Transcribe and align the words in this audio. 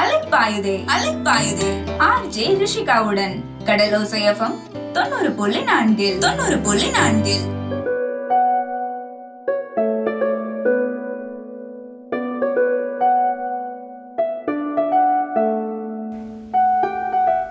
அலைப்பாயுதே 0.00 0.74
அலைப்பாயுதே. 0.96 1.70
ஆர் 1.98 2.26
ஜே 2.26 2.56
ரிஷிகாவுடன் 2.62 3.36
கடலோசை 3.64 4.36
தொண்ணூறு 4.92 5.30
புள்ளி 5.30 5.62
நான்கில் 5.62 6.18
தொண்ணூறு 6.18 6.58
புள்ளி 6.58 6.90
நான்கில். 6.90 7.56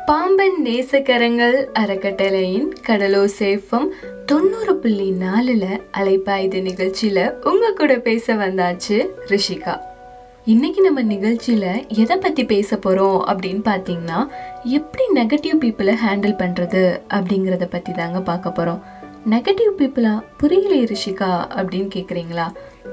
பாம்பன் 0.05 0.57
நேசக்கரங்கள் 0.65 1.65
அறக்கட்டளையின் 1.79 2.69
கடலோசேஃபம் 2.87 3.87
தொண்ணூறு 4.25 4.75
புள்ளி 4.75 5.13
நாலுல 5.19 5.65
அலைப்பாயுது 5.97 6.59
நிகழ்ச்சியில 6.69 7.47
உங்க 7.47 7.71
கூட 7.71 7.95
பேச 7.97 8.33
வந்தாச்சு 8.33 9.07
ரிஷிகா. 9.27 9.75
இன்னைக்கு 10.51 10.81
நம்ம 10.81 11.01
நிகழ்ச்சியில் 11.01 11.63
எதை 12.01 12.15
பற்றி 12.17 12.43
பேச 12.45 12.77
போகிறோம் 12.77 13.17
அப்படின்னு 13.31 13.63
பார்த்தீங்கன்னா 13.67 14.19
எப்படி 14.63 15.05
நெகட்டிவ் 15.15 15.57
பீப்புளை 15.63 15.93
ஹேண்டில் 16.03 16.35
பண்ணுறது 16.41 16.83
அப்படிங்கிறத 17.09 17.65
பற்றி 17.65 17.93
தாங்க 17.93 18.19
பார்க்க 18.21 18.51
போகிறோம் 18.51 18.79
நெகட்டிவ் 19.33 19.71
பீப்புளா 19.79 20.13
புரியலையே 20.39 20.85
ரிஷிகா 20.93 21.31
அப்படின்னு 21.57 21.89
கேட்குறீங்களா 21.95 22.47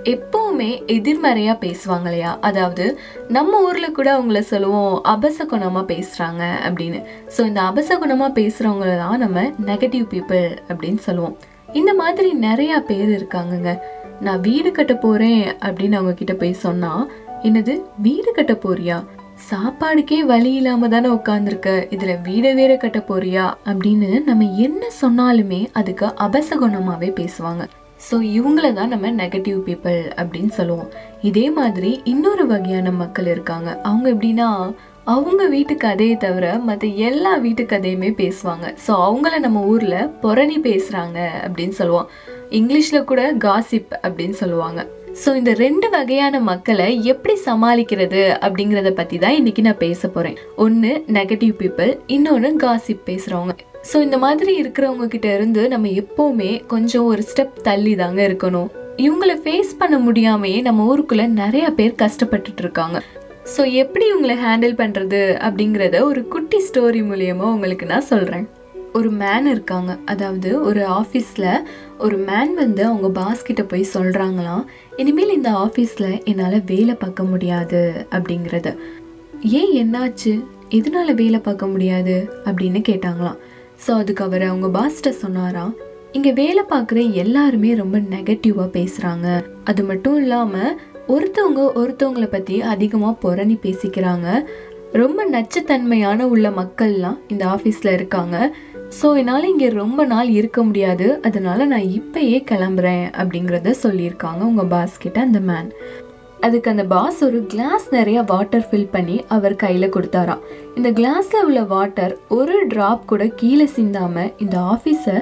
எப்போவுமே 0.05 0.71
எதிர்மறையாக 0.87 1.57
பேசுவாங்க 1.67 2.05
இல்லையா? 2.05 2.39
அதாவது 2.41 2.99
நம்ம 3.29 3.63
ஊரில் 3.63 3.97
கூட 3.99 4.09
அவங்கள 4.17 4.41
சொல்லுவோம் 4.53 4.95
அபசகுணமாக 5.15 5.91
பேசுகிறாங்க 5.93 6.43
அப்படின்னு. 6.69 7.01
ஸோ 7.37 7.41
இந்த 7.47 7.61
அபசகுணமாக 7.71 8.33
பேசுகிறவங்கள 8.41 8.97
தான் 8.97 9.19
நம்ம 9.19 9.51
நெகட்டிவ் 9.67 10.07
பீப்புள் 10.15 10.47
அப்படின்னு 10.69 11.03
சொல்லுவோம். 11.09 11.37
இந்த 11.73 11.95
மாதிரி 11.95 12.33
நிறையா 12.49 12.79
பேர் 12.91 13.11
இருக்காங்கங்க. 13.19 13.73
நான் 14.21 14.41
வீடு 14.41 14.71
கட்ட 14.73 14.95
போகிறேன் 14.95 15.45
அப்படின்னு 15.67 15.97
அவங்க 15.99 16.13
கிட்ட 16.15 16.35
போய் 16.35 16.63
சொன்னால் 16.65 17.05
என்னது 17.47 17.73
வீடு 17.99 18.33
கட்ட 18.33 18.53
போறியா? 18.53 19.05
சாப்பாடுக்கே 19.51 20.19
வழி 20.21 20.53
இல்லாம 20.53 20.89
தானே 20.89 21.09
உட்காந்துருக்க 21.09 21.71
இதுல 21.95 22.13
வீட 22.23 22.55
வேற 22.55 22.77
கட்ட 22.77 22.99
போறியா? 22.99 23.53
அப்படின்னு 23.65 24.25
நம்ம 24.25 24.45
என்ன 24.45 24.87
சொன்னாலுமே 25.03 25.67
அதுக்கு 25.73 26.07
அபசகுணமாவே 26.07 27.11
பேசுவாங்க. 27.21 27.65
ஸோ 28.11 28.15
இவங்கள 28.39 28.73
தான் 28.73 28.89
நம்ம 28.89 29.11
நெகட்டிவ் 29.11 29.59
பீப்புள் 29.67 30.01
அப்படின்னு 30.17 30.49
சொல்லுவோம். 30.49 30.91
இதே 31.23 31.51
மாதிரி 31.51 32.01
இன்னொரு 32.05 32.47
வகையான 32.47 32.91
மக்கள் 32.91 33.27
இருக்காங்க. 33.27 33.81
அவங்க 33.83 34.11
எப்படின்னா 34.11 34.75
அவங்க 35.05 35.47
வீட்டு 35.47 35.77
கதையை 35.77 36.17
தவிர 36.17 36.59
மற்ற 36.59 36.87
எல்லா 36.89 37.37
வீட்டு 37.37 37.63
கதையுமே 37.63 38.13
பேசுவாங்க. 38.23 38.67
ஸோ 38.87 38.93
அவங்கள 39.09 39.39
நம்ம 39.39 39.61
ஊரில் 39.61 40.11
புரணி 40.23 40.61
பேசுகிறாங்க 40.61 41.19
அப்படின்னு 41.43 41.77
சொல்லுவோம். 41.83 42.09
இங்கிலீஷில் 42.51 43.05
கூட 43.05 43.33
காசிப் 43.35 43.95
அப்படின்னு 44.03 44.37
சொல்லுவாங்க. 44.43 44.87
ஸோ 45.23 45.35
இந்த 45.37 45.55
ரெண்டு 45.55 45.91
வகையான 45.91 46.41
மக்களை 46.41 47.03
எப்படி 47.05 47.35
சமாளிக்கிறது 47.47 48.23
அப்படிங்கிறத 48.41 48.91
பற்றி 48.91 49.19
தான் 49.19 49.33
இன்னைக்கு 49.33 49.63
நான் 49.63 49.79
பேச 49.79 50.09
போகிறேன் 50.09 50.39
ஒன்று 50.57 51.05
நெகட்டிவ் 51.13 51.53
பீப்புள் 51.61 51.93
இன்னொன்று 52.07 52.57
காசிப் 52.57 53.05
பேசுகிறவங்க 53.07 53.55
ஸோ 53.91 53.97
இந்த 54.03 54.19
மாதிரி 54.19 54.53
இருக்கிறவங்க 54.63 55.07
கிட்ட 55.09 55.35
இருந்து 55.35 55.69
நம்ம 55.69 55.89
எப்போவுமே 55.89 56.65
கொஞ்சம் 56.67 57.05
ஒரு 57.05 57.23
ஸ்டெப் 57.23 57.61
தள்ளி 57.63 57.95
தாங்க 57.95 58.29
இருக்கணும். 58.29 58.69
இவங்களை 58.97 59.37
ஃபேஸ் 59.45 59.73
பண்ண 59.79 59.99
முடியாமையே 59.99 60.63
நம்ம 60.63 60.87
ஊருக்குள்ள 60.91 61.27
நிறைய 61.27 61.71
பேர் 61.71 61.95
கஷ்டப்பட்டுட்டு 61.95 62.59
இருக்காங்க. 62.59 62.99
ஸோ 63.57 63.73
எப்படி 63.73 64.05
இவங்களை 64.13 64.37
ஹேண்டில் 64.45 64.77
பண்ணுறது 64.77 65.23
அப்படிங்கிறத 65.47 66.05
ஒரு 66.05 66.29
குட்டி 66.29 66.61
ஸ்டோரி 66.69 67.03
மூலியமாக 67.03 67.55
உங்களுக்கு 67.55 67.87
நான் 67.87 68.11
சொல்கிறேன் 68.13 68.47
ஒரு 68.99 69.11
மேன் 69.21 69.47
இருக்காங்க. 69.47 69.93
அதாவது 70.05 70.51
ஒரு 70.61 70.83
ஆஃபீஸில் 70.99 71.49
ஒரு 71.99 72.17
மேன் 72.17 72.53
வந்து 72.55 72.83
அவங்க 72.85 73.09
பாஸ் 73.09 73.43
கிட்ட 73.43 73.63
போய் 73.63 73.93
சொல்கிறாங்களாம் 73.95 74.65
இனிமேல் 74.97 75.33
இந்த 75.33 75.51
ஆஃபீஸில் 75.65 76.11
என்னால் 76.25 76.57
வேலை 76.67 76.95
பார்க்க 76.95 77.23
முடியாது 77.23 77.81
அப்படிங்கிறது. 78.11 78.73
ஏன் 79.61 79.73
என்னாச்சு? 79.83 80.33
எதனால் 80.69 81.15
வேலை 81.15 81.39
பார்க்க 81.39 81.67
முடியாது? 81.67 82.15
அப்படின்னு 82.45 82.83
கேட்டாங்களாம். 82.91 83.41
ஸோ 83.87 83.91
அதுக்கு 84.01 84.25
அவர் 84.25 84.43
அவங்க 84.43 84.69
பாஸ்கிட்ட 84.79 85.13
சொன்னாராம் 85.25 85.73
இங்கே 86.13 86.33
வேலை 86.33 86.63
பார்க்குற 86.71 86.99
எல்லாருமே 87.13 87.75
ரொம்ப 87.75 87.99
நெகட்டிவாக 88.15 88.69
பேசுகிறாங்க 88.77 89.29
அது 89.65 89.85
மட்டும் 89.85 90.17
இல்லாமல் 90.17 90.77
ஒருத்தவங்க 91.09 91.63
ஒருத்தவங்களை 91.81 92.29
பற்றி 92.29 92.57
அதிகமாக 92.75 93.21
புறணி 93.25 93.57
பேசிக்கிறாங்க. 93.67 94.29
ரொம்ப 94.93 95.21
நச்சுத்தன்மையான 95.33 96.23
உள்ள 96.33 96.49
மக்கள்லாம் 96.61 97.19
இந்த 97.29 97.45
ஆஃபீஸில் 97.47 97.93
இருக்காங்க. 97.93 98.37
ஸோ 98.97 99.07
என்னால் 99.21 99.51
இங்கே 99.51 99.69
ரொம்ப 99.83 100.01
நாள் 100.13 100.29
இருக்க 100.39 100.59
முடியாது. 100.67 101.07
அதனால 101.29 101.65
நான் 101.73 101.93
இப்பயே 101.99 102.39
கிளம்புறேன் 102.51 103.07
அப்படிங்கிறத 103.21 103.75
சொல்லியிருக்காங்க 103.85 104.43
உங்கள் 104.51 104.73
பாஸ் 104.73 104.97
கிட்ட 105.05 105.19
அந்த 105.27 105.41
மேன் 105.51 105.71
அதுக்கு 106.47 106.71
அந்த 106.73 106.85
பாஸ் 106.93 107.19
ஒரு 107.27 107.39
கிளாஸ் 107.53 107.85
நிறைய 107.97 108.19
வாட்டர் 108.31 108.65
ஃபில் 108.69 108.91
பண்ணி 108.95 109.17
அவர் 109.35 109.55
கையில் 109.63 109.93
கொடுத்தாராம். 109.95 110.43
இந்த 110.79 110.89
கிளாஸில் 110.99 111.47
உள்ள 111.49 111.61
வாட்டர் 111.75 112.15
ஒரு 112.39 112.57
ட்ராப் 112.73 113.09
கூட 113.13 113.27
கீழே 113.41 113.67
சிந்தாமல் 113.77 114.33
இந்த 114.45 114.57
ஆஃபீஸை 114.75 115.17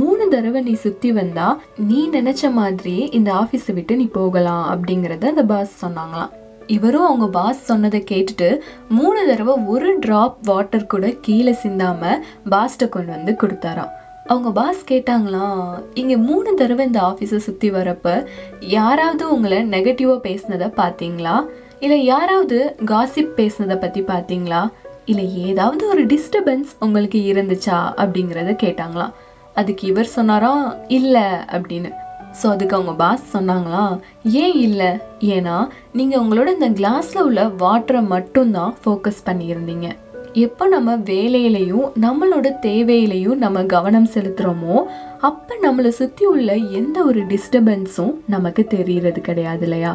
மூணு 0.00 0.26
தடவை 0.34 0.62
நீ 0.68 0.74
சுற்றி 0.86 1.12
வந்தால் 1.20 1.58
நீ 1.88 2.00
நினச்ச 2.18 2.52
மாதிரியே 2.60 3.06
இந்த 3.20 3.32
ஆஃபீஸை 3.42 3.74
விட்டு 3.78 3.96
நீ 4.02 4.08
போகலாம் 4.20 4.66
அப்படிங்கிறத 4.74 5.26
அந்த 5.34 5.46
பாஸ் 5.54 5.80
சொன்னாங்களாம். 5.84 6.32
இவரும் 6.68 7.04
அவங்க 7.04 7.28
பாஸ் 7.28 7.64
சொன்னதை 7.64 8.04
கேட்டுட்டு 8.10 8.58
மூணு 8.88 9.26
தடவை 9.26 9.54
ஒரு 9.66 9.98
ட்ராப் 9.98 10.34
வாட்டர் 10.42 10.86
கூட 10.86 11.14
கீழே 11.20 11.56
சிந்தாம 11.62 12.18
பாஸ்ட்டை 12.50 12.88
கொண்டு 12.88 13.12
வந்து 13.12 13.36
கொடுத்தாராம். 13.40 13.90
அவங்க 14.26 14.52
பாஸ் 14.52 14.84
கேட்டாங்களாம் 14.84 15.82
இங்கே 15.94 16.16
மூணு 16.16 16.54
தடவை 16.54 16.86
இந்த 16.86 17.00
ஆஃபீஸை 17.00 17.36
சுற்றி 17.36 17.70
வரப்ப 17.70 18.26
யாராவது 18.60 19.34
உங்களை 19.34 19.58
நெகட்டிவாக 19.68 20.20
பேசினதை 20.22 20.72
பார்த்தீங்களா? 20.76 21.46
இல்லை 21.80 22.04
யாராவது 22.04 22.76
காசிப் 22.84 23.32
பேசுனதை 23.36 23.76
பற்றி 23.76 24.02
பார்த்தீங்களா? 24.02 24.70
இல்லை 25.04 25.46
ஏதாவது 25.46 25.88
ஒரு 25.88 26.06
டிஸ்டர்பன்ஸ் 26.06 26.70
உங்களுக்கு 26.80 27.20
இருந்துச்சா? 27.32 27.78
அப்படிங்கிறத 27.96 28.52
கேட்டாங்களாம். 28.62 29.12
அதுக்கு 29.54 29.86
இவர் 29.86 30.06
சொன்னாராம் 30.06 30.76
இல்லை 30.88 31.26
அப்படின்னு. 31.52 31.92
ஸோ 32.40 32.46
அதுக்கு 32.46 32.76
அவங்க 32.76 32.92
பாஸ் 32.92 33.36
சொன்னாங்களா? 33.36 34.00
ஏன் 34.22 34.56
இல்லை? 34.58 34.90
ஏன்னா 35.20 35.68
நீங்கள் 35.92 36.20
உங்களோட 36.20 36.48
இந்த 36.56 36.68
கிளாஸில் 36.80 37.24
உள்ள 37.28 37.44
வாட்டரை 37.44 38.06
மட்டும்தான் 38.06 38.74
ஃபோக்கஸ் 38.84 39.24
பண்ணியிருந்தீங்க. 39.26 39.88
எப்போ 40.32 40.68
நம்ம 40.68 40.96
வேலையிலையும் 40.96 41.86
நம்மளோட 42.04 42.48
தேவையிலையும் 42.62 43.40
நம்ம 43.44 43.62
கவனம் 43.62 44.10
செலுத்துகிறோமோ 44.14 44.76
அப்போ 45.18 45.54
நம்மளை 45.62 45.88
சுற்றி 45.88 46.24
உள்ள 46.24 46.54
எந்த 46.54 47.04
ஒரு 47.04 47.20
டிஸ்டர்பன்ஸும் 47.22 48.14
நமக்கு 48.26 48.66
தெரியறது 48.66 49.20
கிடையாது 49.20 49.62
இல்லையா? 49.62 49.92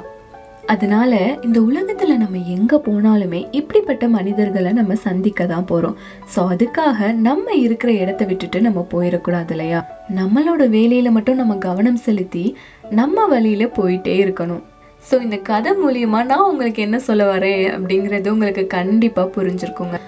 அதனால 0.68 1.38
இந்த 1.41 1.62
உலகத்துல 1.62 2.18
நம்ம 2.18 2.38
எங்க 2.38 2.81
போனாலுமே 2.85 3.47
இப்படிப்பட்ட 3.51 4.07
மனிதர்களை 4.07 4.72
நம்ம 4.72 4.96
சந்திக்க 4.96 5.46
தான் 5.46 5.66
போறோம். 5.69 5.96
ஸோ 6.35 6.40
அதுக்காக 6.53 7.12
நம்ம 7.12 7.53
இருக்கிற 7.53 7.91
இடத்த 7.94 8.25
விட்டுட்டு 8.25 8.62
நம்ம 8.62 8.88
போயிடக்கூடாது 8.91 9.51
இல்லையா? 9.51 9.85
நம்மளோட 10.09 10.69
வேலையில 10.69 11.12
மட்டும் 11.12 11.35
நம்ம 11.35 11.56
கவனம் 11.56 11.96
செலுத்தி 11.96 12.56
நம்ம 12.90 13.28
வழியில 13.28 13.66
போயிட்டே 13.79 14.16
இருக்கணும். 14.25 14.63
ஸோ 15.12 15.22
இந்த 15.22 15.38
கதை 15.38 15.72
மூலியமா 15.72 16.25
நான் 16.25 16.50
உங்களுக்கு 16.51 16.81
என்ன 16.81 17.00
சொல்ல 17.00 17.38
வரேன் 17.38 17.63
அப்படிங்கிறது 17.75 18.30
உங்களுக்கு 18.30 18.68
கண்டிப்பா 18.68 19.24
புரிஞ்சிருக்குங்க. 19.24 20.00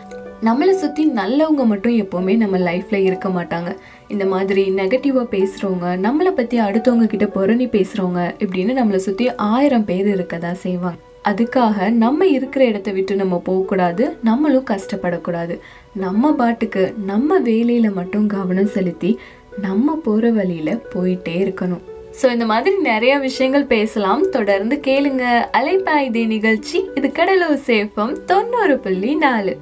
நம்மளை 0.43 0.73
சுற்றி 0.79 1.03
நல்லவங்க 1.19 1.63
மட்டும் 1.65 1.95
எப்போவுமே 2.03 2.33
நம்ம 2.37 2.57
லைஃப்பில் 2.57 3.05
இருக்க 3.05 3.29
மாட்டாங்க. 3.29 3.69
இந்த 4.07 4.25
மாதிரி 4.25 4.63
நெகட்டிவாக 4.79 5.27
பேசுகிறவங்க 5.35 5.87
நம்மளை 6.05 6.31
பற்றி 6.31 6.57
அடுத்தவங்க 6.59 7.05
கிட்ட 7.13 7.25
புரணி 7.25 7.67
பேசுகிறவங்க 7.75 8.23
இப்படின்னு 8.39 8.73
நம்மளை 8.79 8.95
சுற்றி 8.95 9.27
ஆயிரம் 9.35 9.85
பேர் 9.85 10.07
இருக்க 10.07 10.37
தான் 10.37 10.61
செய்வாங்க. 10.65 10.99
அதுக்காக 11.29 11.89
நம்ம 11.89 12.25
இருக்கிற 12.25 12.65
இடத்த 12.65 12.91
விட்டு 12.91 13.15
நம்ம 13.15 13.41
போகக்கூடாது 13.47 14.17
நம்மளும் 14.23 14.69
கஷ்டப்படக்கூடாது. 14.73 15.59
நம்ம 15.93 16.33
பாட்டுக்கு 16.41 16.93
நம்ம 17.11 17.39
வேலையில் 17.39 17.97
மட்டும் 17.99 18.27
கவனம் 18.27 18.73
செலுத்தி 18.77 19.19
நம்ம 19.57 19.95
போகிற 19.95 20.31
வழியில் 20.31 20.81
போயிட்டே 20.93 21.35
இருக்கணும். 21.45 21.83
ஸோ 22.21 22.31
இந்த 22.31 22.45
மாதிரி 22.45 22.75
நிறைய 22.81 23.19
விஷயங்கள் 23.19 23.65
பேசலாம். 23.65 24.29
தொடர்ந்து 24.29 24.75
கேளுங்க. 24.87 25.23
அலைப்பாய்தே 25.59 26.27
நிகழ்ச்சி. 26.27 26.77
இது 26.95 27.11
கடலூர் 27.11 27.59
சேஃபம் 27.67 28.13
தொண்ணூறு 28.25 28.77
புள்ளி 28.79 29.15
நாலு. 29.15 29.55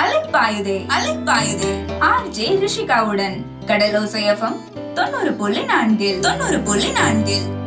அலைப்பாயுதே 0.00 0.80
அலைப்பாயுதே. 0.88 1.98
ஆர் 1.98 2.28
ஜே 2.28 2.48
ரிஷிகாவுடன். 2.48 3.36
கடலோசை 3.66 4.52
தொண்ணூறு 4.94 5.32
புள்ளி 5.32 5.64
நான்கில் 5.64 6.20
தொண்ணூறு 6.20 6.60
புள்ளி 6.60 6.90
நான்கில். 6.90 7.58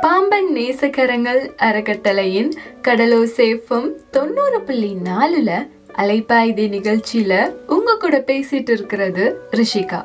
பாம்பன் 0.00 0.54
நேசக்கரங்கள் 0.54 1.50
அறக்கட்டளையின் 1.56 2.52
கடலோசேஃபம் 2.82 3.90
தொண்ணூறு 4.10 4.60
புள்ளி 4.60 4.96
நாலுல 5.04 5.68
அலைப்பாயுதே 5.96 6.68
நிகழ்ச்சியில 6.68 7.52
உங்க 7.66 7.96
கூட 7.96 8.18
பேசிட்டு 8.26 8.70
இருக்கிறது 8.70 9.40
ரிஷிகா. 9.50 10.04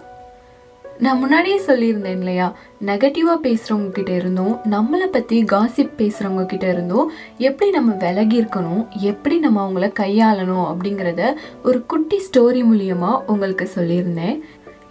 நான் 0.99 1.19
முன்னாடியே 1.19 1.59
சொல்லியிருந்தேன் 1.59 2.17
இல்லையா? 2.17 2.55
நெகட்டிவாக 2.85 3.37
பேசுகிறவங்க 3.43 3.91
கிட்ட 3.91 4.11
இருந்தும் 4.11 4.59
நம்மளை 4.71 5.05
பற்றி 5.05 5.43
காசிப் 5.43 5.93
பேசுகிறவங்க 5.97 6.45
கிட்ட 6.45 6.69
இருந்தும் 6.69 7.11
எப்படி 7.37 7.71
நம்ம 7.71 7.93
விலகி 7.93 8.41
இருக்கணும் 8.41 8.89
எப்படி 8.89 9.39
நம்ம 9.39 9.69
அவங்கள 9.69 9.91
கையாளணும் 9.99 10.67
அப்படிங்கிறத 10.71 11.33
ஒரு 11.63 11.85
குட்டி 11.85 12.17
ஸ்டோரி 12.17 12.61
மூலியமாக 12.71 13.21
உங்களுக்கு 13.27 13.69
சொல்லியிருந்தேன். 13.75 14.39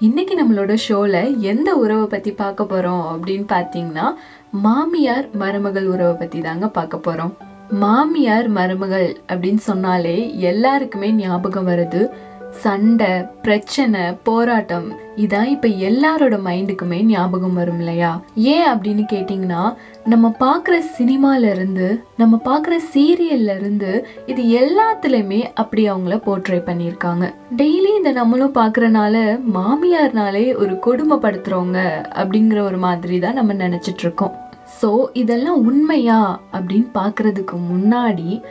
இன்றைக்கி 0.00 0.38
நம்மளோட 0.40 0.74
ஷோவில் 0.74 1.40
எந்த 1.40 1.74
உறவை 1.74 2.06
பற்றி 2.06 2.32
பார்க்க 2.32 2.64
போகிறோம் 2.64 3.04
அப்படின்னு 3.16 3.46
பார்த்தீங்கன்னா 3.52 4.14
மாமியார் 4.50 5.28
மருமகள் 5.32 5.86
உறவை 5.86 6.14
பற்றி 6.14 6.40
தாங்க 6.40 6.68
பார்க்க 6.68 6.98
போகிறோம் 6.98 7.36
மாமியார் 7.70 8.48
மருமகள் 8.48 9.16
அப்படின்னு 9.28 9.56
சொன்னாலே 9.56 10.38
எல்லாருக்குமே 10.38 11.12
ஞாபகம் 11.12 11.68
வருது. 11.68 12.08
சண்டை 12.60 13.10
பிரச்சனை 13.42 14.00
போராட்டம் 14.12 14.86
இதான் 15.16 15.44
இப்ப 15.44 15.68
எல்லாரோட 15.68 16.36
மைண்டுக்குமே 16.46 17.02
ஞாபகம் 17.02 17.54
வரும் 17.54 17.78
இல்லையா? 17.78 18.10
ஏன் 18.34 18.66
அப்படின்னு 18.72 19.04
கேட்டிங்கன்னா 19.12 19.62
நம்ம 20.04 20.34
பார்க்குற 20.40 20.76
சினிமால 20.98 21.50
இருந்து 21.50 22.04
நம்ம 22.16 22.40
பார்க்குற 22.44 22.76
சீரியல்ல 22.94 23.56
இருந்து 23.60 24.06
இது 24.26 24.44
எல்லாத்துலேயுமே 24.60 25.40
அப்படி 25.54 25.90
அவங்கள 25.90 26.16
போர்ட்ரே 26.26 26.60
பண்ணியிருக்காங்க. 26.68 27.26
டெய்லி 27.56 27.98
இதை 27.98 28.12
நம்மளும் 28.12 28.54
பார்க்குறனால 28.54 29.40
மாமியார்னாலே 29.54 30.56
ஒரு 30.56 30.74
கொடுமைப்படுத்துறவங்க 30.86 31.80
அப்படிங்கிற 32.14 32.60
ஒரு 32.60 32.76
மாதிரி 32.76 33.18
தான் 33.18 33.34
நம்ம 33.34 33.52
நினைச்சிட்டு 33.52 33.98
இருக்கோம். 33.98 34.36
ஸோ 34.82 35.04
இதெல்லாம் 35.12 35.64
உண்மையா 35.70 36.40
அப்படின்னு 36.52 36.90
பார்க்கறதுக்கு 36.94 37.58
முன்னாடி 37.72 38.42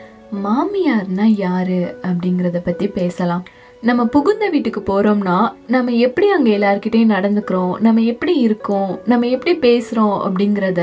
மாமியார்னா 0.44 1.26
யாரு 1.38 1.98
அப்படிங்கிறத 2.04 2.60
பத்தி 2.64 2.88
பேசலாம். 2.88 3.46
நம்ம 3.84 4.06
புகுந்த 4.06 4.50
வீட்டுக்கு 4.50 4.82
போகிறோம்னா 4.82 5.36
நம்ம 5.68 5.92
எப்படி 5.92 6.28
அங்கே 6.30 6.58
எல்லாருக்கிட்டையும் 6.58 7.14
நடந்துக்கிறோம் 7.14 7.72
நம்ம 7.80 8.02
எப்படி 8.02 8.34
இருக்கோம் 8.40 8.92
நம்ம 9.06 9.28
எப்படி 9.28 9.54
பேசுகிறோம் 9.58 10.18
அப்படிங்கிறத 10.26 10.82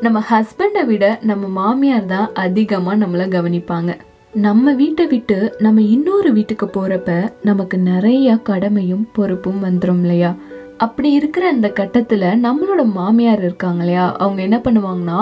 நம்ம 0.00 0.22
ஹஸ்பண்டை 0.30 0.86
விட 0.86 1.18
நம்ம 1.22 1.48
மாமியார் 1.58 2.06
தான் 2.06 2.30
அதிகமாக 2.44 3.06
நம்மளை 3.06 3.26
கவனிப்பாங்க. 3.36 3.90
நம்ம 4.32 4.72
வீட்டை 4.72 5.06
விட்டு 5.06 5.54
நம்ம 5.58 5.82
இன்னொரு 5.82 6.32
வீட்டுக்கு 6.32 6.66
போகிறப்ப 6.66 7.30
நமக்கு 7.42 7.78
நிறைய 7.78 8.36
கடமையும் 8.36 9.04
பொறுப்பும் 9.12 9.62
வந்துடும் 9.64 10.00
இல்லையா? 10.00 10.36
அப்படி 10.76 11.10
இருக்கிற 11.10 11.44
அந்த 11.48 11.68
கட்டத்தில் 11.68 12.28
நம்மளோட 12.46 12.84
மாமியார் 12.98 13.38
இருக்காங்க 13.38 13.78
இல்லையா? 13.78 14.16
அவங்க 14.16 14.42
என்ன 14.42 14.60
பண்ணுவாங்கன்னா 14.64 15.20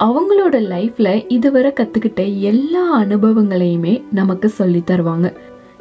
அவங்களோட 0.00 0.56
லைஃப்பில் 0.74 1.24
இதுவரை 1.28 1.72
கற்றுக்கிட்ட 1.72 2.40
எல்லா 2.40 3.00
அனுபவங்களையுமே 3.00 4.02
நமக்கு 4.12 4.48
சொல்லி 4.48 4.82
தருவாங்க. 4.86 5.28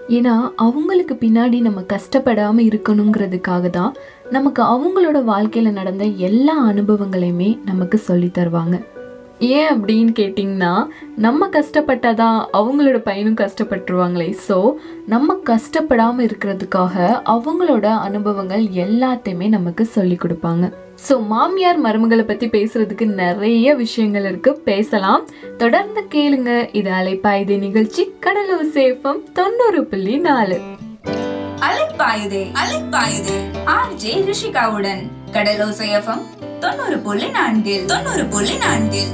ஏன்னா 0.10 0.52
அவங்களுக்கு 0.56 1.14
பின்னாடி 1.14 1.62
நம்ம 1.62 1.82
கஷ்டப்படாமல் 1.82 2.66
இருக்கணுங்கிறதுக்காக 2.66 3.70
தான் 3.70 3.94
நமக்கு 4.30 4.64
அவங்களோட 4.64 5.24
வாழ்க்கையில் 5.24 5.72
நடந்த 5.72 6.06
எல்லா 6.06 6.66
அனுபவங்களையுமே 6.68 7.58
நமக்கு 7.66 7.98
சொல்லி 7.98 8.28
தருவாங்க. 8.28 8.93
ஏன் 9.50 9.70
அப்படின்னு 9.76 10.14
கேட்டிங்கன்னா 10.20 10.72
நம்ம 11.16 11.48
கஷ்டப்பட்டாதான் 11.48 12.38
அவங்களோட 12.54 12.98
பையனும் 12.98 13.40
கஷ்டப்பட்டுருவாங்களே. 13.42 14.30
ஸோ 14.48 14.58
நம்ம 15.06 15.38
கஷ்டப்படாமல் 15.50 16.26
இருக்கிறதுக்காக 16.28 16.96
அவங்களோட 17.36 17.86
அனுபவங்கள் 18.08 18.64
எல்லாத்தையுமே 18.86 19.50
நமக்கு 19.50 19.86
சொல்லி 19.86 20.18
கொடுப்பாங்க. 20.24 20.72
ஸோ 21.08 21.14
மாமியார் 21.32 21.80
மருமகளை 21.86 22.24
பற்றி 22.28 22.48
பேசுறதுக்கு 22.48 23.06
நிறைய 23.06 23.76
விஷயங்கள் 23.76 24.24
இருக்கு. 24.24 24.54
பேசலாம். 24.56 25.24
தொடர்ந்து 25.58 26.04
கேளுங்க. 26.16 26.52
இது 26.72 26.92
அலைப்பாயுதே 26.92 27.58
நிகழ்ச்சி 27.58 28.04
கடலூர் 28.20 28.72
சேஃபம் 28.74 29.22
தொண்ணூறு 29.34 29.86
புள்ளி 29.86 30.18
நாலு. 30.18 30.60
அலைப்பாயுதே 31.68 32.46
அலைப்பாயுதே. 32.62 33.38
ஆர்ஜே 33.76 34.14
ரிஷிகாவுடன் 34.30 35.04
கடலோசை 35.32 35.90
எஃப்எம் 36.00 36.24
தொண்ணூறு 36.64 36.98
புள்ளி 36.98 37.30
நான்கில் 37.30 37.86
தொண்ணூறு 37.86 38.26
புள்ளி 38.26 38.58
நான்கில் 38.58 39.12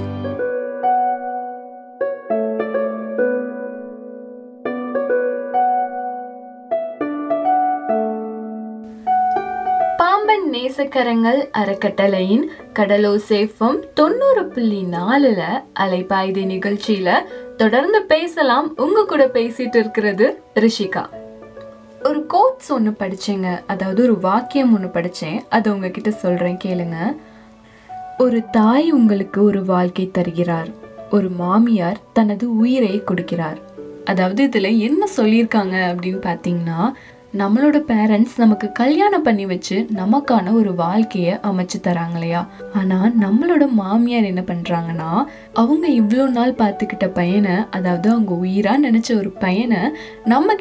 பாம்பன் 9.98 10.52
நேசக்கரங்கள் 10.52 11.50
அறக்கட்டளையின் 11.58 12.44
கடலோசேஃபம் 12.74 13.80
தொண்ணூறு 13.94 14.46
புள்ளி 14.46 14.86
நாலுல 14.92 15.42
அலைப்பாய்தி 15.80 16.46
நிகழ்ச்சியில 16.46 17.24
தொடர்ந்து 17.58 18.02
பேசலாம். 18.02 18.78
உங்க 18.78 19.06
கூட 19.06 19.28
பேசிட்டு 19.28 19.76
இருக்கிறது 19.76 20.42
ரிஷிகா. 20.56 21.06
ஒரு 22.04 22.26
கோட்ஸ் 22.26 22.72
ஒன்று 22.72 22.92
படிச்சேங்க. 22.92 23.60
அதாவது 23.68 24.04
ஒரு 24.04 24.20
வாக்கியம் 24.20 24.74
ஒன்று 24.74 24.88
படிச்சேன். 24.88 25.42
அதை 25.50 25.72
உங்ககிட்ட 25.72 26.12
சொல்றேன் 26.12 26.58
கேளுங்க. 26.64 27.16
ஒரு 28.22 28.50
தாய் 28.50 28.92
உங்களுக்கு 28.92 29.44
ஒரு 29.44 29.66
வாழ்க்கை 29.66 30.12
தருகிறார். 30.12 30.70
ஒரு 31.10 31.30
மாமியார் 31.30 32.00
தனது 32.14 32.58
உயிரை 32.58 33.04
கொடுக்கிறார். 33.12 33.60
அதாவது 34.06 34.44
இதில் 34.44 34.80
என்ன 34.80 35.08
சொல்லியிருக்காங்க 35.18 35.76
அப்படின்னு 35.90 36.22
பார்த்தீங்கன்னா 36.24 36.92
நம்மளோட 37.38 37.78
பேரண்ட்ஸ் 37.88 38.38
நமக்கு 38.38 38.72
கல்யாணம் 38.72 39.22
பண்ணி 39.22 39.46
வச்சு 39.46 39.88
நமக்கான 39.96 40.54
ஒரு 40.54 40.76
வாழ்க்கையை 40.76 41.34
அமைச்சு 41.34 41.78
தராங்க 41.82 42.14
இல்லையா 42.14 42.48
ஆனால் 42.74 43.14
நம்மளோட 43.20 43.72
மாமியார் 43.72 44.24
என்ன 44.24 44.42
பண்ணுறாங்கன்னா 44.42 45.26
அவங்க 45.54 45.88
இவ்வளோ 45.88 46.28
நாள் 46.28 46.54
பார்த்துக்கிட்ட 46.54 47.08
பையனை 47.08 47.56
அதாவது 47.70 48.10
அவங்க 48.10 48.34
உயிராக 48.34 48.92
நினச்ச 48.92 49.18
ஒரு 49.18 49.30
பையனை 49.30 49.78
நம்ம 50.26 50.56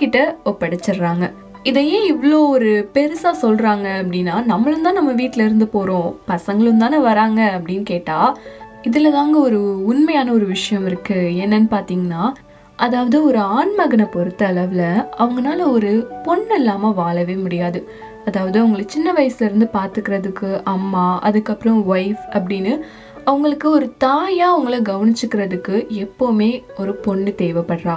ஒப்படைச்சிடுறாங்க. 0.45 1.33
இதையே 1.63 2.13
இவ்வளோ 2.13 2.49
ஒரு 2.49 2.91
பெருசாக 2.95 3.41
சொல்கிறாங்க 3.43 3.87
அப்படின்னா 4.03 4.45
நம்மளும் 4.45 4.83
தான் 4.83 4.95
நம்ம 4.95 5.13
வீட்டில் 5.13 5.45
இருந்து 5.45 5.67
போகிறோம் 5.67 6.19
பசங்களும் 6.29 6.77
தானே 6.77 6.99
வராங்க 6.99 7.61
அப்படின்னு 7.61 7.83
கேட்டால் 7.83 8.39
இதில் 8.83 9.13
தாங்க 9.13 9.39
ஒரு 9.39 9.85
உண்மையான 9.85 10.33
ஒரு 10.33 10.47
விஷயம் 10.47 10.87
இருக்குது 10.87 11.35
என்னன்னு 11.45 11.69
பார்த்தீங்கன்னா 11.71 12.33
அதாவது 12.77 13.25
ஒரு 13.25 13.39
ஆண்மகனை 13.39 14.05
பொறுத்த 14.05 14.47
அளவில் 14.47 15.07
அவங்களால 15.19 15.71
ஒரு 15.71 16.09
பொண்ணு 16.23 16.55
இல்லாமல் 16.55 16.95
வாழவே 16.95 17.35
முடியாது. 17.35 17.89
அதாவது 18.25 18.67
அவங்களை 18.67 18.85
சின்ன 18.87 19.13
வயசுலேருந்து 19.13 19.69
பார்த்துக்கிறதுக்கு 19.73 20.63
அம்மா 20.63 21.19
அதுக்கப்புறம் 21.21 21.95
ஒய்ஃப் 21.95 22.25
அப்படின்னு 22.31 22.81
அவங்களுக்கு 23.29 23.67
ஒரு 23.71 23.87
தாயாக 24.05 24.53
அவங்கள 24.53 24.77
கவனிச்சுக்கிறதுக்கு 24.89 25.77
எப்போவுமே 26.05 26.51
ஒரு 26.81 26.93
பொண்ணு 27.07 27.31
தேவைப்படுறா. 27.43 27.97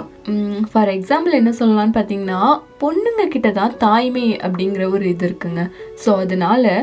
ஃபார் 0.70 0.90
எக்ஸாம்பிள் 0.96 1.38
என்ன 1.40 1.50
சொல்லலாம்னு 1.60 1.96
பார்த்தீங்கன்னா 1.98 2.40
பொண்ணுங்க 2.82 3.24
கிட்ட 3.34 3.50
தான் 3.60 3.76
தாய்மை 3.84 4.26
அப்படிங்கிற 4.46 4.84
ஒரு 4.96 5.04
இது 5.14 5.26
இருக்குங்க. 5.28 5.64
ஸோ 6.04 6.12
அதனால 6.24 6.74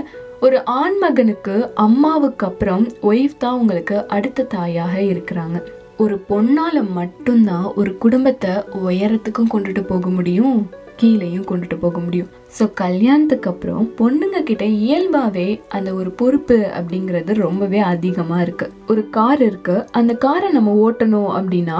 ஒரு 0.45 0.57
ஆண் 0.81 0.97
மகனுக்கு 0.97 1.55
அம்மாவுக்கு 1.85 2.45
அப்புறம் 2.49 2.85
ஒய்ஃப் 3.09 3.41
தான் 3.43 3.55
அவங்களுக்கு 3.55 3.97
அடுத்த 4.17 4.47
தாயாக 4.55 4.95
இருக்கிறாங்க. 5.13 5.57
ஒரு 6.03 6.15
பொண்ணால் 6.29 6.81
மட்டும்தான் 6.97 7.65
ஒரு 7.79 7.91
குடும்பத்தை 8.03 8.51
உயரத்துக்கும் 8.87 9.51
கொண்டுட்டு 9.53 9.81
போக 9.87 10.09
முடியும்? 10.17 10.59
கீழேயும் 11.01 11.47
கொண்டுட்டு 11.49 11.75
போக 11.83 11.97
முடியும். 11.99 12.29
ஸோ 12.57 12.63
கல்யாணத்துக்கு 12.81 13.49
அப்புறம் 13.51 13.83
பொண்ணுங்க 13.99 14.37
கிட்ட 14.43 14.65
இயல்பாகவே 14.83 15.47
அந்த 15.77 15.89
ஒரு 15.93 16.09
பொறுப்பு 16.19 16.57
அப்படிங்கிறது 16.77 17.33
ரொம்பவே 17.45 17.79
அதிகமாக 17.93 18.45
இருக்குது 18.45 18.73
ஒரு 18.91 19.01
கார் 19.17 19.41
இருக்குது 19.49 19.85
அந்த 19.99 20.13
காரை 20.25 20.49
நம்ம 20.57 20.73
ஓட்டணும் 20.85 21.31
அப்படின்னா 21.39 21.79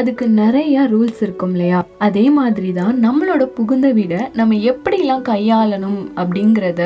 அதுக்கு 0.00 0.24
நிறைய 0.42 0.86
ரூல்ஸ் 0.92 1.20
இருக்கும் 1.26 1.52
இல்லையா? 1.54 1.78
அதே 2.06 2.24
மாதிரி 2.38 2.70
தான் 2.72 2.96
நம்மளோட 3.04 3.42
புகுந்த 3.58 3.88
வீடை 3.98 4.20
நம்ம 4.38 4.58
எப்படிலாம் 4.72 5.26
கையாளணும் 5.30 6.00
அப்படிங்கிறத 6.20 6.82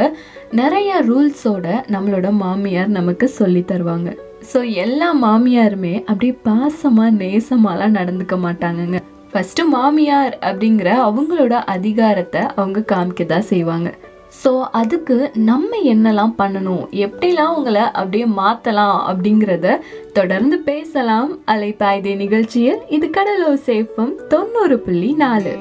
நிறைய 0.60 1.00
ரூல்ஸோட 1.10 1.66
நம்மளோட 1.94 2.30
மாமியார் 2.42 2.96
நமக்கு 2.98 3.28
சொல்லி 3.38 3.64
தருவாங்க. 3.72 4.10
ஸோ 4.52 4.58
எல்லா 4.84 5.08
மாமியாருமே 5.24 5.94
அப்படியே 6.10 6.34
பாசமாக 6.48 7.16
நேசமாலாம் 7.22 7.96
நடந்துக்க 8.00 8.36
மாட்டாங்கங்க. 8.46 9.00
ஃபஸ்ட்டு 9.32 9.62
மாமியார் 9.72 10.34
அப்படிங்கிற 10.48 10.88
அவங்களோட 11.08 11.54
அதிகாரத்தை 11.74 12.40
அவங்க 12.56 12.80
காமிக்க 12.92 13.26
தான் 13.26 13.46
செய்வாங்க. 13.50 13.88
ஸோ 14.40 14.50
அதுக்கு 14.80 15.16
நம்ம 15.48 15.70
என்னெல்லாம் 15.92 16.34
பண்ணணும்? 16.40 16.82
எப்படிலாம் 17.06 17.52
அவங்கள 17.52 17.78
அப்படியே 18.00 18.26
மாற்றலாம் 18.40 18.98
அப்படிங்கிறத 19.10 19.76
தொடர்ந்து 20.18 20.58
பேசலாம். 20.70 21.30
அலைப்பாயுதே 21.54 22.14
நிகழ்ச்சியில் 22.24 22.80
இது 22.88 23.08
கடலோ 23.18 23.52
சேஃபம் 23.68 24.12
தொண்ணூறு 24.34 24.78
புள்ளி 24.86 25.12
நாலு. 25.24 25.54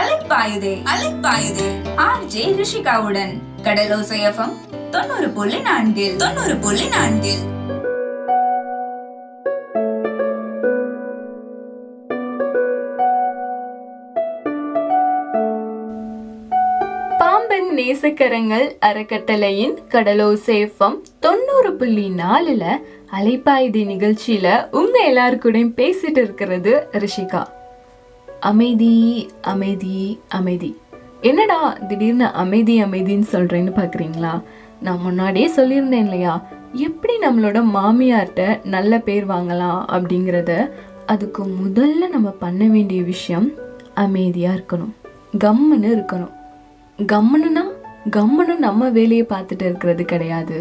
அலைப்பாயுதே 0.00 0.74
அலைப்பாயுதே 0.94 1.70
ஆர்ஜே 2.08 2.46
ரிஷிகாவுடன். 2.60 3.34
கடலோசை 3.68 4.20
தொண்ணூறு 4.94 5.28
புள்ளி 5.38 5.60
நான்கில் 5.70 6.16
தொண்ணூறு 6.16 6.56
புள்ளி 6.64 6.88
நான்கில். 6.96 7.42
பாம்பன் 18.04 18.78
அறக்கட்டளையின் 18.80 19.78
கடலோ 19.90 20.38
சேஃபம் 20.46 21.00
தொண்ணூறு 21.20 21.74
புள்ளி 21.74 22.08
நாலுல 22.08 22.64
அலைப்பாயுதி 23.20 23.84
நிகழ்ச்சியில 23.84 24.68
உங்க 24.70 25.10
எல்லாருக்கூடயும் 25.10 25.72
பேசிட்டு 25.76 26.18
இருக்கிறது 26.18 26.86
ரிஷிகா. 26.92 27.46
அமைதி 28.40 29.28
அமைதி 29.42 30.20
அமைதி. 30.28 30.78
என்னடா 31.20 31.72
திடீர்னு 31.72 32.26
அமைதி 32.26 32.82
அமைதின்னு 32.82 33.24
சொல்றேன்னு 33.32 33.72
பாக்குறீங்களா? 33.76 34.42
நான் 34.80 35.00
முன்னாடியே 35.00 35.50
சொல்லியிருந்தேன் 35.56 36.02
இல்லையா? 36.02 36.46
எப்படி 36.72 37.18
நம்மளோட 37.18 37.64
மாமியார்கிட்ட 37.74 38.64
நல்ல 38.64 38.98
பேர் 38.98 39.26
வாங்கலாம் 39.26 39.84
அப்படிங்கிறத? 39.92 40.70
அதுக்கு 41.06 41.44
முதல்ல 41.44 42.08
நம்ம 42.08 42.30
பண்ண 42.30 42.66
வேண்டிய 42.66 43.02
விஷயம் 43.02 43.52
அமைதியாக 43.94 44.60
இருக்கணும். 44.60 44.92
கம்முன்னு 45.38 46.04
இருக்கணும். 46.04 46.32
கம்முன்னா 46.98 47.73
கம்மனும் 48.12 48.64
நம்ம 48.66 48.88
வேலையை 48.88 49.24
பார்த்துட்டு 49.30 49.64
இருக்கிறது 49.68 50.04
கிடையாது. 50.04 50.58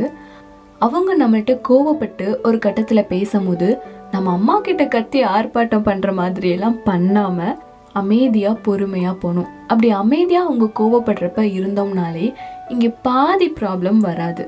அவங்க 0.79 1.11
நம்மள்கிட்ட 1.21 1.53
கோவப்பட்டு 1.69 2.25
ஒரு 2.47 2.57
கட்டத்தில் 2.65 3.09
பேசும்போது 3.11 3.67
நம்ம 4.11 4.31
அம்மா 4.37 4.55
கிட்ட 4.59 4.83
கத்தி 4.87 5.19
ஆர்ப்பாட்டம் 5.35 5.85
பண்ணுற 5.89 6.09
மாதிரியெல்லாம் 6.21 6.77
பண்ணாமல் 6.89 7.57
அமைதியாக 8.01 8.61
பொறுமையாக 8.65 9.15
போகணும். 9.23 9.49
அப்படி 9.67 9.89
அமைதியாக 10.01 10.47
அவங்க 10.47 10.67
கோவப்படுறப்ப 10.79 11.41
இருந்தோம்னாலே 11.57 12.27
இங்கே 12.69 12.89
பாதி 13.07 13.47
ப்ராப்ளம் 13.59 13.99
வராது. 14.09 14.45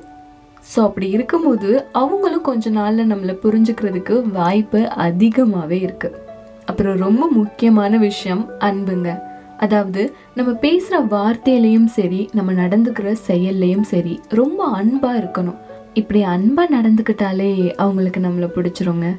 ஸோ 0.72 0.78
அப்படி 0.88 1.10
இருக்கும்போது 1.16 1.70
அவங்களும் 2.02 2.48
கொஞ்ச 2.50 2.70
நாளில் 2.70 3.12
நம்மளை 3.12 3.36
புரிஞ்சுக்கிறதுக்கு 3.44 4.16
வாய்ப்பு 4.40 4.82
அதிகமாகவே 5.08 5.80
இருக்குது 5.88 6.22
அப்புறம் 6.66 6.96
ரொம்ப 7.06 7.24
முக்கியமான 7.40 7.98
விஷயம் 7.98 8.44
அன்புங்க. 8.60 9.10
அதாவது 9.57 10.15
நம்ம 10.35 10.51
பேசுகிற 10.53 11.00
வார்த்தையிலையும் 11.15 11.89
சரி 11.97 12.29
நம்ம 12.33 12.51
நடந்துக்கிற 12.51 13.12
செயல்லையும் 13.12 13.81
சரி 13.81 14.19
ரொம்ப 14.29 14.63
அன்பாக 14.79 15.19
இருக்கணும். 15.21 15.59
இப்படி 15.93 16.21
அன்பாக 16.24 16.75
நடந்துக்கிட்டாலே 16.75 17.74
அவங்களுக்கு 17.75 18.19
நம்மளை 18.19 18.50
பிடிச்சிருங்க. 18.55 19.09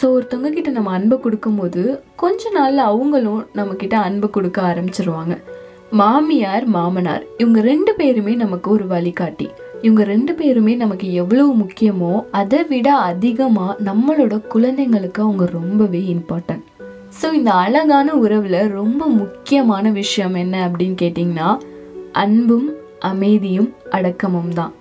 ஸோ 0.00 0.04
ஒருத்தவங்க 0.14 0.50
கிட்ட 0.50 0.70
நம்ம 0.70 0.90
அன்பை 0.90 1.20
கொடுக்கும்போது 1.20 1.82
கொஞ்ச 2.16 2.50
நாளில் 2.50 2.78
அவங்களும் 2.78 3.42
நம்மக்கிட்ட 3.54 3.92
அன்பை 3.92 4.30
கொடுக்க 4.30 4.62
ஆரம்பிச்சிருவாங்க. 4.62 5.36
மாமியார் 5.92 6.64
மாமனார் 6.66 7.26
இவங்க 7.38 7.60
ரெண்டு 7.60 7.94
பேருமே 7.94 8.34
நமக்கு 8.34 8.70
ஒரு 8.70 8.86
வழிகாட்டி. 8.86 9.48
இவங்க 9.82 10.04
ரெண்டு 10.04 10.34
பேருமே 10.34 10.76
நமக்கு 10.76 11.12
எவ்வளவு 11.12 11.52
முக்கியமோ 11.54 12.24
அதை 12.30 12.64
விட 12.64 12.96
அதிகமாக 12.96 13.76
நம்மளோட 13.84 14.34
குழந்தைங்களுக்கு 14.54 15.18
அவங்க 15.18 15.44
ரொம்பவே 15.44 16.02
இம்பார்ட்டன்ட் 16.06 16.64
ஸோ 17.18 17.26
இந்த 17.38 17.50
அழகான 17.64 18.08
உறவில் 18.24 18.60
ரொம்ப 18.78 19.02
முக்கியமான 19.22 19.90
விஷயம் 19.98 20.36
என்ன 20.42 20.54
அப்படின்னு 20.68 20.96
கேட்டிங்கன்னா 21.02 21.48
அன்பும் 22.22 22.68
அமைதியும் 23.10 23.68
அடக்கமும் 23.96 24.52
தான். 24.58 24.72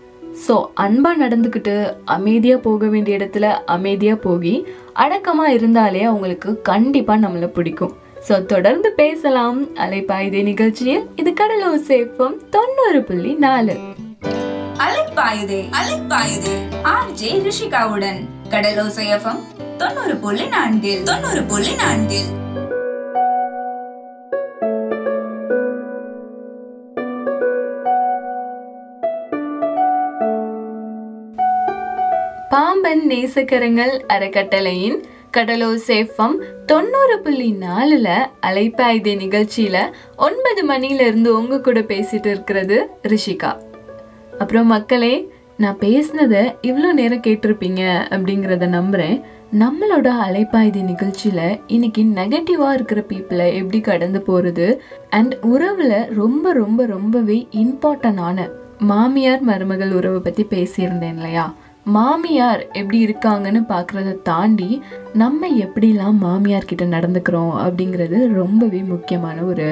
ஸோ 0.46 0.56
அன்பாக 0.84 1.22
நடந்துக்கிட்டு 1.24 1.76
அமைதியாக 2.16 2.64
போக 2.68 2.88
வேண்டிய 2.94 3.18
இடத்துல 3.20 3.46
அமைதியாக 3.76 4.24
போகி 4.28 4.56
அடக்கமாக 5.04 5.56
இருந்தாலே 5.58 6.04
அவங்களுக்கு 6.12 6.50
கண்டிப்பாக 6.72 7.24
நம்மளை 7.26 7.50
பிடிக்கும். 7.58 7.94
ஸோ 8.28 8.34
தொடர்ந்து 8.54 8.90
பேசலாம். 9.02 9.60
அலைப்பாயுதே 9.86 10.42
நிகழ்ச்சியில் 10.52 11.08
இது 11.22 11.32
கடலூர் 11.42 11.86
சேஃபம் 11.90 12.38
தொண்ணூறு 12.56 13.02
புள்ளி 13.10 13.34
நாலு. 13.46 13.76
அலைப்பாயுதே 14.88 15.62
அலைப்பாயுதே 15.80 16.56
ஆர்ஜே 16.96 17.34
ரிஷிகாவுடன். 17.48 18.22
கடலோசை 18.52 19.06
எஃப்எம் 19.12 19.42
தொண்ணூறு 19.78 20.16
புள்ளி 20.16 20.48
நான்கில் 20.48 21.04
தொண்ணூறு 21.04 21.44
புள்ளி 21.44 21.76
நான்கில். 21.76 22.40
பாம்பன் 32.50 33.04
நேசக்கரங்கள் 33.10 34.00
அறக்கட்டளையின் 34.08 35.04
கடலூர் 35.32 35.80
சேஃபம் 35.88 36.38
தொண்ணூறு 36.66 37.20
புள்ளி 37.20 37.58
நாலுல 37.60 38.28
அலைப்பாய்தே 38.42 39.16
நிகழ்ச்சியில 39.16 39.92
ஒன்பது 40.18 40.68
மணில 40.68 41.02
இருந்து 41.02 41.38
உங்க 41.38 41.60
கூட 41.60 41.80
பேசிட்டு 41.80 42.26
இருக்கிறது 42.26 42.90
ரிஷிகா. 43.04 43.58
அப்புறம் 44.40 44.68
மக்களே 44.68 45.31
நான் 45.62 45.80
பேசினதை 45.80 46.42
இவ்வளோ 46.62 46.90
நேரம் 46.92 47.24
கேட்டிருப்பீங்க 47.28 47.82
அப்படிங்கிறத 48.10 48.68
நம்புகிறேன் 48.68 49.18
நம்மளோட 49.60 50.08
அலைப்பாய்தி 50.26 50.82
நிகழ்ச்சியில் 50.84 51.60
இன்னைக்கு 51.68 52.04
நெகட்டிவாக 52.16 52.74
இருக்கிற 52.74 53.02
பீப்புளை 53.02 53.48
எப்படி 53.54 53.80
கடந்து 53.82 54.22
போகிறது 54.22 54.68
அண்ட் 55.10 55.34
உறவில் 55.46 55.98
ரொம்ப 56.14 56.54
ரொம்ப 56.54 56.86
ரொம்பவே 56.86 57.48
இம்பார்ட்டண்டான 57.56 58.48
மாமியார் 58.80 59.42
மருமகள் 59.42 59.92
உறவை 59.92 60.20
பற்றி 60.20 60.46
பேசியிருந்தேன் 60.50 61.16
இல்லையா? 61.16 61.46
மாமியார் 61.84 62.62
எப்படி 62.72 63.00
இருக்காங்கன்னு 63.06 63.62
பார்க்குறத 63.70 64.22
தாண்டி 64.22 64.70
நம்ம 65.14 65.48
எப்படிலாம் 65.48 66.18
மாமியார் 66.18 66.66
கிட்ட 66.66 66.86
நடந்துக்கிறோம் 66.86 67.54
அப்படிங்கிறது 67.66 68.28
ரொம்பவே 68.34 68.82
முக்கியமான 68.84 69.44
ஒரு 69.44 69.68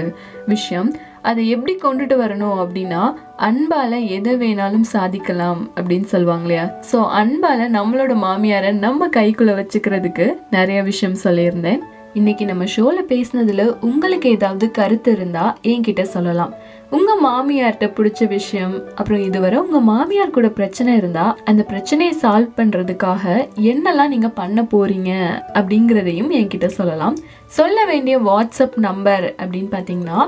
விஷயம். 0.47 0.89
அதை 1.21 1.49
எப்படி 1.49 1.75
கொண்டுட்டு 1.81 2.15
வரணும் 2.15 2.57
அப்படின்னா 2.63 3.01
அன்பால் 3.37 4.07
எதை 4.07 4.33
வேணாலும் 4.35 4.87
சாதிக்கலாம் 4.93 5.61
அப்படின்னு 5.75 6.03
சொல்லுவாங்க 6.03 6.41
இல்லையா 6.41 6.65
ஸோ 6.91 6.99
அன்பால் 7.21 7.63
நம்மளோட 7.77 8.15
மாமியாரை 8.25 8.71
நம்ம 8.71 9.07
கைக்குள்ள 9.07 9.53
வச்சுக்கிறதுக்கு 9.59 10.27
நிறைய 10.49 10.83
விஷயம் 10.83 11.21
சொல்லியிருந்தேன். 11.23 11.81
இன்னைக்கு 12.13 12.45
நம்ம 12.45 12.63
ஷோல 12.63 12.99
பேசினதுல 13.07 13.77
உங்களுக்கு 13.79 14.29
ஏதாவது 14.29 14.71
கருத்து 14.71 15.11
இருந்தா 15.11 15.57
என்கிட்ட 15.63 16.01
சொல்லலாம். 16.01 16.53
உங்க 16.89 17.11
மாமியார்கிட்ட 17.25 17.87
பிடிச்ச 17.97 18.27
விஷயம் 18.27 18.73
அப்புறம் 18.95 19.21
இதுவரை 19.21 19.57
உங்க 19.59 19.79
மாமியார் 19.79 20.35
கூட 20.37 20.49
பிரச்சனை 20.49 20.95
இருந்தா 20.95 21.37
அந்த 21.45 21.63
பிரச்சனையை 21.63 22.15
சால்வ் 22.21 22.57
பண்றதுக்காக 22.57 23.47
என்னெல்லாம் 23.55 24.07
நீங்க 24.07 24.29
பண்ண 24.29 24.61
போறீங்க 24.61 25.11
அப்படிங்கிறதையும் 25.53 26.31
என்கிட்ட 26.39 26.65
சொல்லலாம். 26.65 27.17
சொல்ல 27.45 27.85
வேண்டிய 27.85 28.19
வாட்ஸ்அப் 28.19 28.77
நம்பர் 28.77 29.35
அப்படின்னு 29.37 29.71
பார்த்தீங்கன்னா 29.71 30.19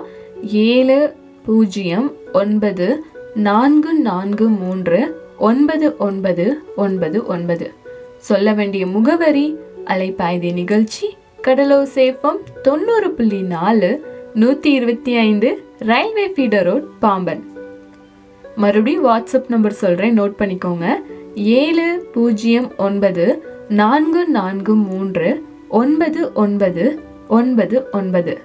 ஏழு 0.41 1.15
பூஜ்ஜியம் 1.45 2.13
ஒன்பது 2.33 3.03
நான்கு 3.33 3.93
நான்கு 3.93 4.49
மூன்று 4.49 5.19
ஒன்பது 5.37 5.97
ஒன்பது 5.97 6.61
ஒன்பது 6.75 7.25
ஒன்பது. 7.25 7.73
சொல்ல 8.17 8.53
வேண்டிய 8.53 8.87
முகவரி 8.87 9.57
அலைப்பாய்தி 9.85 10.53
நிகழ்ச்சி 10.53 11.17
கடலூர் 11.41 11.87
சேஃபம் 11.95 12.61
தொண்ணூறு 12.61 13.11
புள்ளி 13.11 13.41
நாலு 13.41 14.05
நூற்றி 14.33 14.71
இருபத்தி 14.71 15.17
ஐந்து 15.17 15.63
ரயில்வே 15.77 16.27
ஃபீடர் 16.27 16.63
ரோட் 16.63 16.99
பாம்பன். 16.99 17.51
மறுபடியும் 18.55 19.05
வாட்ஸ்அப் 19.05 19.49
நம்பர் 19.49 19.73
சொல்கிறேன் 19.73 20.21
நோட் 20.21 20.33
பண்ணிக்கோங்க. 20.37 20.85
ஏழு 21.35 22.09
பூஜ்ஜியம் 22.13 22.77
ஒன்பது 22.77 23.43
நான்கு 23.69 24.27
நான்கு 24.27 24.75
மூன்று 24.75 25.45
ஒன்பது 25.69 26.33
ஒன்பது 26.33 26.99
ஒன்பது 27.27 27.89
ஒன்பது. 27.91 28.37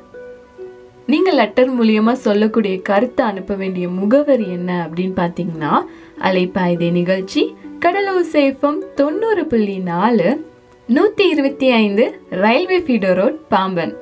நீங்கள் 1.07 1.35
லெட்டர் 1.35 1.83
மூலியமாக 1.83 2.13
சொல்லக்கூடிய 2.13 2.83
கருத்தை 2.83 3.27
அனுப்ப 3.27 3.55
வேண்டிய 3.55 3.89
முகவரி 3.89 4.49
என்ன 4.49 4.89
அப்படின்னு 4.89 5.13
பார்த்தீங்கன்னா 5.17 5.85
அலைப்பாய்தே 6.23 6.91
நிகழ்ச்சி 6.91 7.55
கடலூர் 7.81 8.27
சேஃபம் 8.33 8.79
தொண்ணூறு 8.95 9.47
புள்ளி 9.47 9.79
நாலு 9.79 10.45
நூற்றி 10.87 11.29
இருபத்தி 11.29 11.71
ஐந்து 11.71 12.21
ரயில்வே 12.31 12.79
ஃபீடர் 12.79 13.15
ரோட் 13.15 13.49
பாம்பன். 13.49 13.95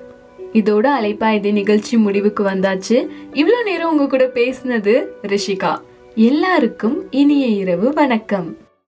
இதோட 0.53 0.87
அலைப்பாய்தே 1.01 1.53
நிகழ்ச்சி 1.53 1.97
முடிவுக்கு 1.97 2.45
வந்தாச்சு. 2.45 3.09
இவ்வளோ 3.33 3.63
நேரம் 3.65 3.91
உங்கள் 3.91 4.07
கூட 4.07 4.25
பேசினது 4.35 5.05
ரிஷிகா. 5.23 5.81
எல்லாருக்கும் 6.15 7.11
இனிய 7.11 7.47
இரவு 7.47 7.93
வணக்கம். 7.93 8.57